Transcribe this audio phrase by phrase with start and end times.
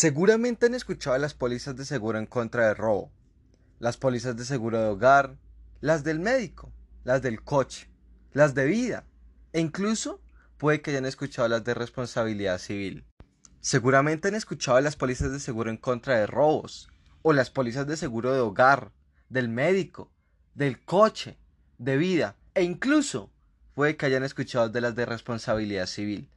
[0.00, 3.12] Seguramente han escuchado las pólizas de seguro en contra de robo,
[3.80, 5.36] las pólizas de seguro de hogar,
[5.82, 6.72] las del médico,
[7.04, 7.90] las del coche,
[8.32, 9.04] las de vida
[9.52, 10.22] e incluso
[10.56, 13.04] puede que hayan escuchado las de responsabilidad civil.
[13.60, 16.88] Seguramente han escuchado las pólizas de seguro en contra de robos
[17.20, 18.92] o las pólizas de seguro de hogar,
[19.28, 20.10] del médico,
[20.54, 21.36] del coche,
[21.76, 23.30] de vida e incluso
[23.74, 26.30] puede que hayan escuchado de las de responsabilidad civil.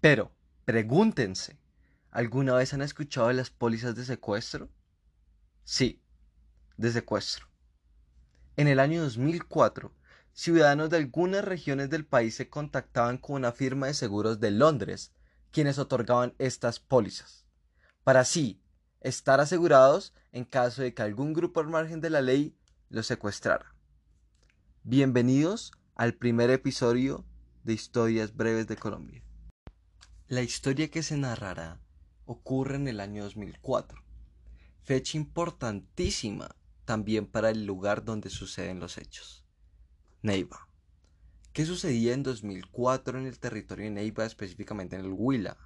[0.00, 0.32] Pero
[0.64, 1.58] pregúntense,
[2.16, 4.70] ¿Alguna vez han escuchado de las pólizas de secuestro?
[5.64, 6.02] Sí,
[6.78, 7.46] de secuestro.
[8.56, 9.92] En el año 2004,
[10.32, 15.12] ciudadanos de algunas regiones del país se contactaban con una firma de seguros de Londres,
[15.50, 17.44] quienes otorgaban estas pólizas,
[18.02, 18.62] para así
[19.02, 22.56] estar asegurados en caso de que algún grupo al margen de la ley
[22.88, 23.74] los secuestrara.
[24.84, 27.26] Bienvenidos al primer episodio
[27.62, 29.22] de Historias Breves de Colombia.
[30.28, 31.78] La historia que se narrará
[32.26, 34.02] ocurre en el año 2004,
[34.82, 39.44] fecha importantísima también para el lugar donde suceden los hechos.
[40.22, 40.68] Neiva.
[41.52, 45.56] ¿Qué sucedía en 2004 en el territorio de Neiva, específicamente en el Huila?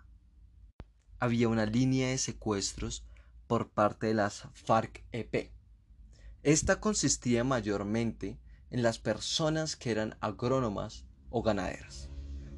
[1.18, 3.04] Había una línea de secuestros
[3.46, 5.50] por parte de las FARC-EP.
[6.42, 8.38] Esta consistía mayormente
[8.70, 12.08] en las personas que eran agrónomas o ganaderas,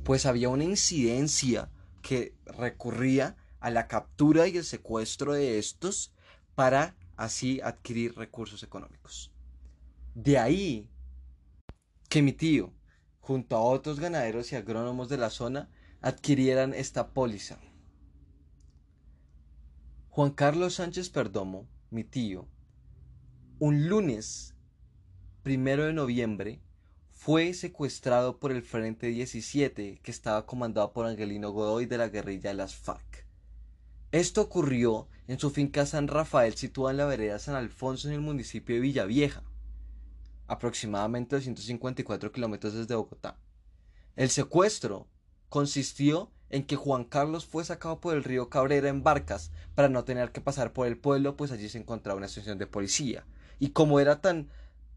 [0.05, 1.71] pues había una incidencia
[2.03, 6.13] que recurría a la captura y el secuestro de estos
[6.55, 9.33] para así adquirir recursos económicos.
[10.15, 10.91] De ahí
[12.09, 12.73] que mi tío,
[13.21, 17.59] junto a otros ganaderos y agrónomos de la zona, adquirieran esta póliza.
[20.11, 22.49] Juan Carlos Sánchez Perdomo, mi tío,
[23.61, 24.55] un lunes
[25.43, 26.61] primero de noviembre,
[27.13, 32.51] fue secuestrado por el Frente 17 que estaba comandado por Angelino Godoy de la guerrilla
[32.51, 33.12] de las FARC.
[34.13, 38.21] Esto ocurrió en su finca San Rafael, situada en la vereda San Alfonso, en el
[38.21, 39.43] municipio de Villavieja,
[40.49, 43.39] aproximadamente 254 kilómetros desde Bogotá.
[44.15, 45.09] El secuestro
[45.49, 50.05] consistió en que Juan Carlos fue sacado por el río Cabrera en barcas para no
[50.05, 53.25] tener que pasar por el pueblo, pues allí se encontraba una estación de policía.
[53.59, 54.51] Y como era tan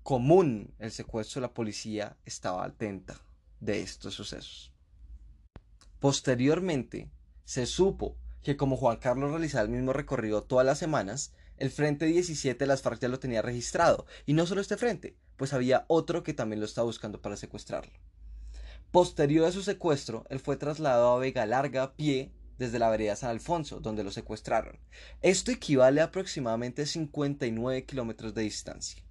[0.03, 3.21] común el secuestro, la policía estaba atenta
[3.61, 4.73] de estos sucesos.
[6.01, 7.09] Posteriormente,
[7.45, 12.05] se supo que como Juan Carlos realizaba el mismo recorrido todas las semanas, el Frente
[12.05, 14.05] 17 de las FARC ya lo tenía registrado.
[14.27, 17.91] Y no solo este frente, pues había otro que también lo estaba buscando para secuestrarlo.
[18.91, 23.15] Posterior a su secuestro, él fue trasladado a Vega Larga a pie desde la vereda
[23.15, 24.77] San Alfonso, donde lo secuestraron.
[25.23, 29.01] Esto equivale a aproximadamente 59 kilómetros de distancia.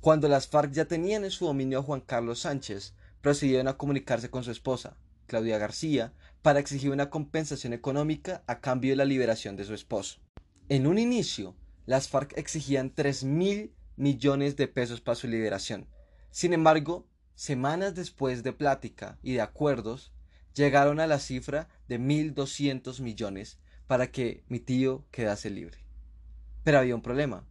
[0.00, 4.30] Cuando las FARC ya tenían en su dominio a Juan Carlos Sánchez, procedieron a comunicarse
[4.30, 4.96] con su esposa,
[5.26, 6.12] Claudia García,
[6.46, 10.20] para exigir una compensación económica a cambio de la liberación de su esposo.
[10.68, 15.88] En un inicio, las FARC exigían 3 mil millones de pesos para su liberación.
[16.30, 20.12] Sin embargo, semanas después de plática y de acuerdos,
[20.54, 23.58] llegaron a la cifra de 1.200 millones
[23.88, 25.84] para que mi tío quedase libre.
[26.62, 27.44] Pero había un problema.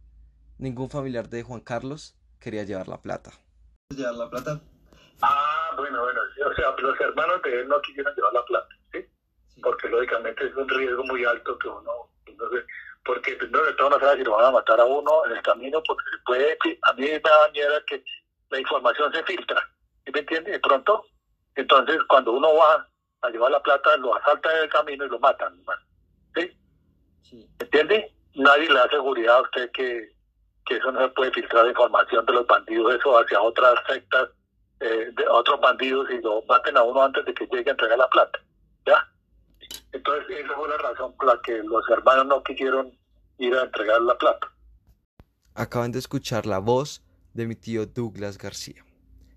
[0.56, 3.32] Ningún familiar de Juan Carlos quería llevar la plata.
[3.94, 4.62] ¿Llevar la plata?
[5.20, 6.20] Ah, bueno, bueno.
[6.50, 8.75] O sea, los hermanos de él no quisieron llevar la plata
[9.62, 12.64] porque lógicamente es un riesgo muy alto que uno, entonces,
[13.04, 15.42] porque primero de todo no sabe si lo van a matar a uno en el
[15.42, 18.04] camino, porque se puede, a mí me da miedo que
[18.50, 19.60] la información se filtra,
[20.12, 20.52] me entiende?
[20.52, 21.04] De pronto,
[21.54, 22.86] entonces cuando uno va
[23.22, 25.58] a llevar la plata, lo asaltan en el camino y lo matan,
[26.34, 26.50] ¿sí?
[27.22, 27.48] sí.
[27.58, 28.12] ¿Entiende?
[28.34, 30.12] Nadie le da seguridad a usted que,
[30.66, 34.28] que eso no se puede filtrar la información de los bandidos, eso hacia otras sectas,
[34.80, 37.98] eh, de otros bandidos y lo maten a uno antes de que llegue a entregar
[37.98, 38.38] la plata,
[38.84, 39.08] ¿ya?
[39.96, 42.92] Entonces, esa fue la razón por la que los hermanos no quisieron
[43.38, 44.52] ir a entregar la plata.
[45.54, 47.02] Acaban de escuchar la voz
[47.32, 48.84] de mi tío Douglas García.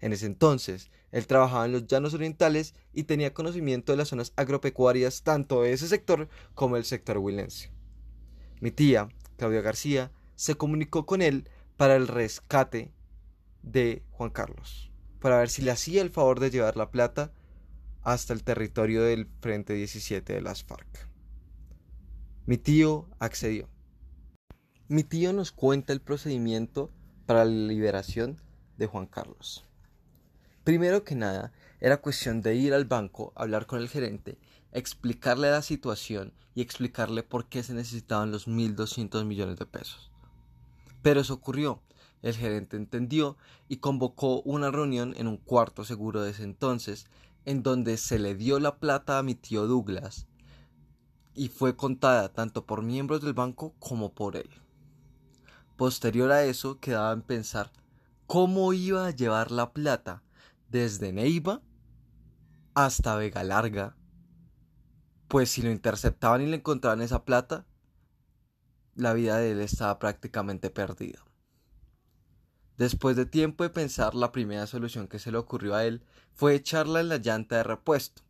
[0.01, 4.33] En ese entonces, él trabajaba en los llanos orientales y tenía conocimiento de las zonas
[4.35, 7.71] agropecuarias tanto de ese sector como del sector huilense.
[8.59, 9.07] Mi tía,
[9.38, 12.91] Claudia García, se comunicó con él para el rescate
[13.61, 14.91] de Juan Carlos,
[15.21, 17.31] para ver si le hacía el favor de llevar la plata
[18.03, 21.07] hasta el territorio del Frente 17 de las FARC.
[22.45, 23.69] Mi tío accedió.
[24.87, 26.91] Mi tío nos cuenta el procedimiento
[27.25, 28.41] para la liberación
[28.77, 29.65] de Juan Carlos.
[30.63, 34.37] Primero que nada, era cuestión de ir al banco, hablar con el gerente,
[34.71, 40.11] explicarle la situación y explicarle por qué se necesitaban los 1.200 millones de pesos.
[41.01, 41.81] Pero eso ocurrió.
[42.21, 43.37] El gerente entendió
[43.69, 47.07] y convocó una reunión en un cuarto seguro de ese entonces
[47.49, 50.27] en donde se le dio la plata a mi tío Douglas
[51.33, 54.51] y fue contada tanto por miembros del banco como por él.
[55.75, 57.71] Posterior a eso quedaba en pensar
[58.27, 60.21] cómo iba a llevar la plata
[60.69, 61.63] desde Neiva
[62.75, 63.97] hasta Vega Larga,
[65.27, 67.65] pues si lo interceptaban y le encontraban esa plata,
[68.93, 71.25] la vida de él estaba prácticamente perdida.
[72.79, 76.01] Después de tiempo de pensar, la primera solución que se le ocurrió a él
[76.33, 78.21] fue echarla en la llanta de repuesto.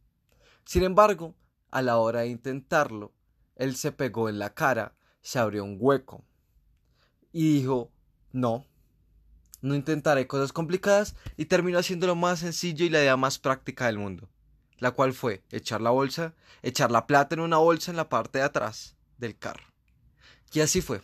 [0.65, 1.35] Sin embargo,
[1.69, 3.13] a la hora de intentarlo,
[3.55, 6.25] él se pegó en la cara, se abrió un hueco
[7.31, 7.91] y dijo,
[8.31, 8.65] no,
[9.61, 13.85] no intentaré cosas complicadas y terminó haciendo lo más sencillo y la idea más práctica
[13.85, 14.31] del mundo,
[14.79, 18.39] la cual fue echar la bolsa, echar la plata en una bolsa en la parte
[18.39, 19.67] de atrás del carro.
[20.51, 21.03] Y así fue.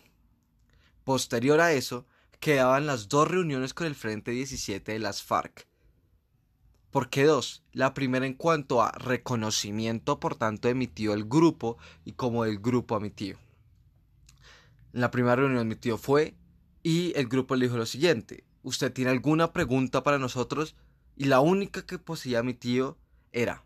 [1.04, 2.08] Posterior a eso,
[2.46, 5.68] quedaban las dos reuniones con el Frente 17 de las FARC.
[6.92, 7.64] ¿Por qué dos?
[7.72, 12.96] La primera en cuanto a reconocimiento, por tanto, emitió el grupo y como el grupo
[12.96, 13.40] a mi tío.
[14.92, 16.36] La primera reunión mi tío fue
[16.84, 20.76] y el grupo le dijo lo siguiente, ¿usted tiene alguna pregunta para nosotros?
[21.16, 22.96] Y la única que poseía mi tío
[23.32, 23.64] era,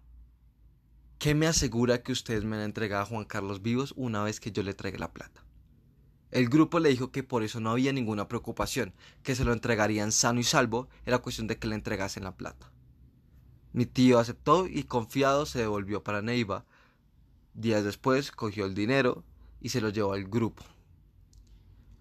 [1.17, 4.53] ¿qué me asegura que ustedes me han entregado a Juan Carlos vivos una vez que
[4.53, 5.43] yo le entregue la plata?
[6.31, 8.93] El grupo le dijo que por eso no había ninguna preocupación,
[9.23, 12.71] que se lo entregarían sano y salvo, era cuestión de que le entregasen la plata.
[13.73, 16.65] Mi tío aceptó y confiado se devolvió para Neiva.
[17.53, 19.23] Días después cogió el dinero
[19.59, 20.63] y se lo llevó al grupo.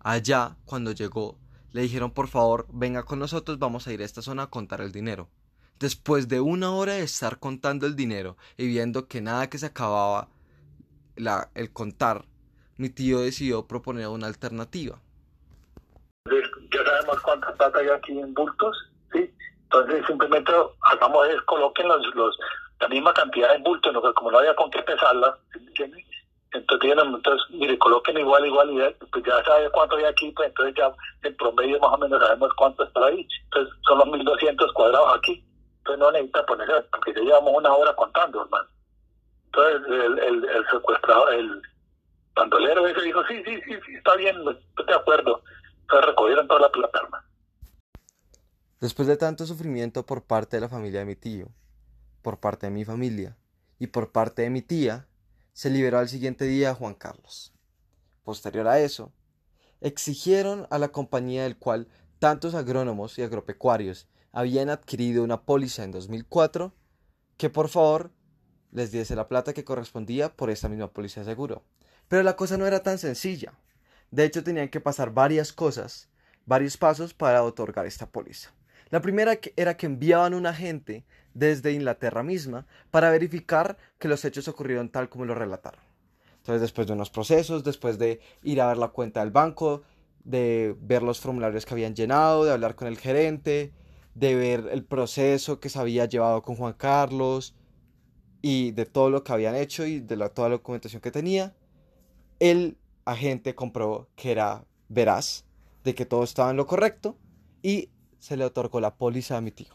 [0.00, 1.38] Allá, cuando llegó,
[1.72, 4.80] le dijeron por favor venga con nosotros, vamos a ir a esta zona a contar
[4.80, 5.28] el dinero.
[5.78, 9.66] Después de una hora de estar contando el dinero y viendo que nada que se
[9.66, 10.28] acababa
[11.16, 12.26] el contar
[12.78, 14.98] mi tío decidió proponer una alternativa.
[16.26, 18.76] Ya sabemos cuánta plata hay aquí en bultos,
[19.12, 19.30] ¿sí?
[19.64, 20.52] Entonces simplemente
[20.82, 22.38] hagamos es, coloquen los, los,
[22.80, 24.00] la misma cantidad de bultos, ¿no?
[24.14, 26.04] como no había con qué pesarla, ¿entiendes?
[26.52, 30.74] Entonces, entonces, mire, coloquen igual, igual, y pues ya sabe cuánto hay aquí, pues entonces
[30.76, 30.90] ya
[31.22, 33.26] en promedio más o menos sabemos cuánto está ahí.
[33.44, 35.44] Entonces son los 1200 cuadrados aquí.
[35.78, 38.68] Entonces no necesita poner, porque ya llevamos una hora contando, hermano.
[39.46, 41.62] Entonces el, el, el secuestrador, el,
[42.38, 45.42] bandolero ese dijo, sí, sí, sí, está bien, estoy de acuerdo.
[45.82, 47.00] Entonces recogieron toda la plata,
[48.80, 51.48] Después de tanto sufrimiento por parte de la familia de mi tío,
[52.22, 53.36] por parte de mi familia
[53.80, 55.08] y por parte de mi tía,
[55.52, 57.52] se liberó al siguiente día Juan Carlos.
[58.22, 59.12] Posterior a eso,
[59.80, 61.88] exigieron a la compañía del cual
[62.20, 66.72] tantos agrónomos y agropecuarios habían adquirido una póliza en 2004
[67.36, 68.12] que por favor
[68.70, 71.64] les diese la plata que correspondía por esta misma póliza de seguro.
[72.08, 73.52] Pero la cosa no era tan sencilla.
[74.10, 76.08] De hecho, tenían que pasar varias cosas,
[76.46, 78.50] varios pasos para otorgar esta póliza.
[78.90, 84.48] La primera era que enviaban un agente desde Inglaterra misma para verificar que los hechos
[84.48, 85.80] ocurrieron tal como lo relataron.
[86.38, 89.82] Entonces, después de unos procesos, después de ir a ver la cuenta del banco,
[90.24, 93.72] de ver los formularios que habían llenado, de hablar con el gerente,
[94.14, 97.54] de ver el proceso que se había llevado con Juan Carlos
[98.40, 101.54] y de todo lo que habían hecho y de toda la documentación que tenía,
[102.40, 105.44] el agente comprobó que era veraz,
[105.84, 107.16] de que todo estaba en lo correcto
[107.62, 109.74] y se le otorgó la póliza a mi tío.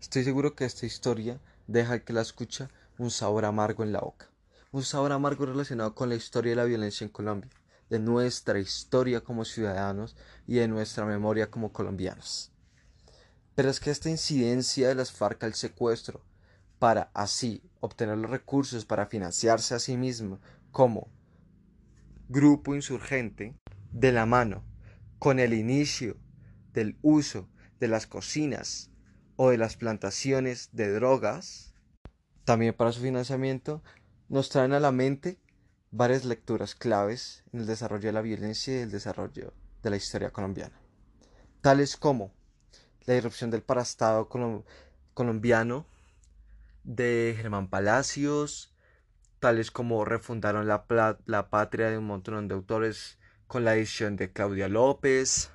[0.00, 4.00] Estoy seguro que esta historia deja al que la escucha un sabor amargo en la
[4.00, 4.30] boca.
[4.72, 7.50] Un sabor amargo relacionado con la historia de la violencia en Colombia,
[7.88, 10.16] de nuestra historia como ciudadanos
[10.46, 12.52] y de nuestra memoria como colombianos.
[13.54, 16.22] Pero es que esta incidencia de las FARC al secuestro,
[16.78, 20.40] para así obtener los recursos para financiarse a sí mismo
[20.70, 21.08] como
[22.28, 23.56] grupo insurgente
[23.92, 24.64] de la mano
[25.18, 26.16] con el inicio
[26.72, 27.48] del uso
[27.80, 28.90] de las cocinas
[29.36, 31.74] o de las plantaciones de drogas,
[32.44, 33.82] también para su financiamiento,
[34.28, 35.38] nos traen a la mente
[35.90, 40.30] varias lecturas claves en el desarrollo de la violencia y el desarrollo de la historia
[40.30, 40.80] colombiana,
[41.60, 42.32] tales como
[43.06, 44.28] la irrupción del parastado
[45.14, 45.86] colombiano
[46.84, 48.69] de Germán Palacios,
[49.40, 50.84] tales como refundaron la,
[51.24, 55.50] la patria de un montón de autores con la edición de Claudia López,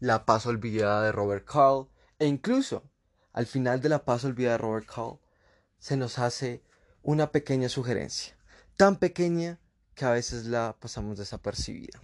[0.00, 1.88] La paz olvidada de Robert Carl,
[2.18, 2.90] e incluso
[3.32, 5.20] al final de La paz olvidada de Robert Carl
[5.78, 6.64] se nos hace
[7.02, 8.36] una pequeña sugerencia,
[8.76, 9.60] tan pequeña
[9.94, 12.00] que a veces la pasamos desapercibida.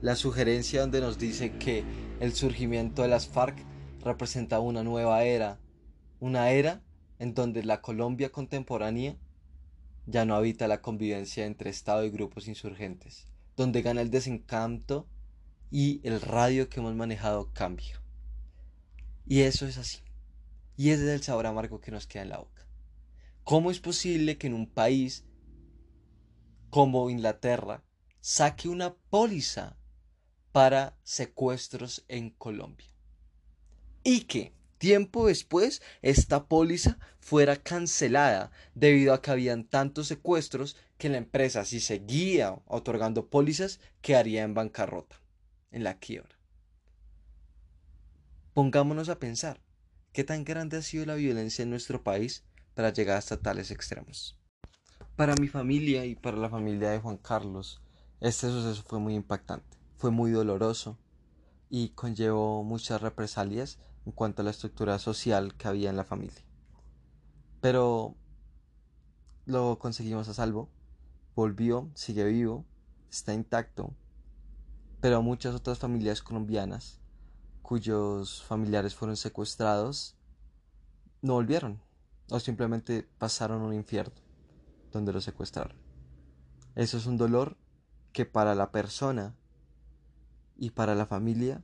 [0.00, 1.84] La sugerencia donde nos dice que
[2.20, 3.58] el surgimiento de las FARC
[4.04, 5.58] representa una nueva era,
[6.20, 6.82] una era
[7.18, 9.16] en donde la Colombia contemporánea
[10.06, 15.06] ya no habita la convivencia entre Estado y grupos insurgentes, donde gana el desencanto
[15.70, 18.00] y el radio que hemos manejado cambia.
[19.26, 20.00] Y eso es así.
[20.76, 22.66] Y ese es el sabor amargo que nos queda en la boca.
[23.44, 25.24] ¿Cómo es posible que en un país
[26.70, 27.84] como Inglaterra
[28.22, 29.76] saque una póliza
[30.52, 32.88] para secuestros en Colombia.
[34.04, 41.08] Y que tiempo después esta póliza fuera cancelada debido a que habían tantos secuestros que
[41.08, 45.20] la empresa si seguía otorgando pólizas quedaría en bancarrota,
[45.70, 46.36] en la quiebra.
[48.54, 49.60] Pongámonos a pensar,
[50.12, 52.42] ¿qué tan grande ha sido la violencia en nuestro país
[52.74, 54.36] para llegar hasta tales extremos?
[55.14, 57.80] Para mi familia y para la familia de Juan Carlos,
[58.20, 60.98] este suceso fue muy impactante, fue muy doloroso
[61.70, 66.44] y conllevó muchas represalias en cuanto a la estructura social que había en la familia.
[67.60, 68.16] Pero
[69.46, 70.70] lo conseguimos a salvo,
[71.34, 72.64] volvió, sigue vivo,
[73.10, 73.94] está intacto,
[75.00, 77.00] pero muchas otras familias colombianas
[77.62, 80.16] cuyos familiares fueron secuestrados
[81.22, 81.80] no volvieron
[82.30, 84.14] o simplemente pasaron un infierno
[84.90, 85.76] donde los secuestraron.
[86.74, 87.56] Eso es un dolor
[88.12, 89.34] que para la persona
[90.56, 91.62] y para la familia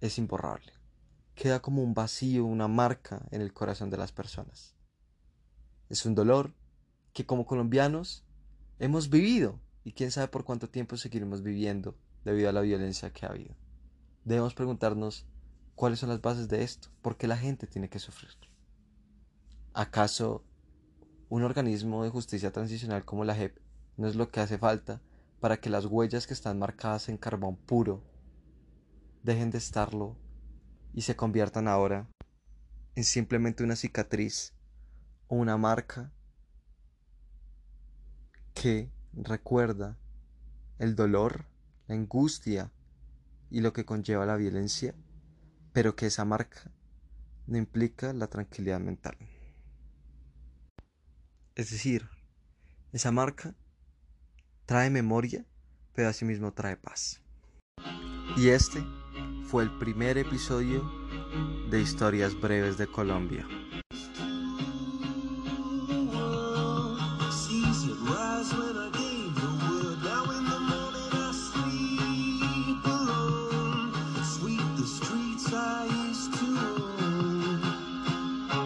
[0.00, 0.79] es imborrable.
[1.40, 4.74] Queda como un vacío, una marca en el corazón de las personas.
[5.88, 6.52] Es un dolor
[7.14, 8.26] que como colombianos
[8.78, 13.24] hemos vivido y quién sabe por cuánto tiempo seguiremos viviendo debido a la violencia que
[13.24, 13.56] ha habido
[14.24, 15.26] debemos preguntarnos
[15.74, 18.30] cuáles son las bases de esto, por qué la gente tiene que sufrir.
[19.72, 20.44] ¿Acaso
[21.28, 23.56] un organismo de justicia transicional como la JEP
[23.96, 25.00] no es lo que hace falta
[25.40, 28.02] para que las huellas que están marcadas en carbón puro
[29.22, 30.16] dejen de estarlo
[30.92, 32.08] y se conviertan ahora
[32.94, 34.54] en simplemente una cicatriz
[35.28, 36.12] o una marca
[38.54, 39.98] que recuerda
[40.78, 41.46] el dolor,
[41.86, 42.72] la angustia
[43.50, 44.94] y lo que conlleva la violencia,
[45.72, 46.70] pero que esa marca
[47.46, 49.16] no implica la tranquilidad mental.
[51.54, 52.08] Es decir,
[52.92, 53.54] esa marca
[54.66, 55.44] trae memoria,
[55.94, 57.20] pero asimismo trae paz.
[58.36, 58.82] Y este
[59.50, 60.88] fue el primer episodio
[61.70, 63.48] de Historias Breves de Colombia.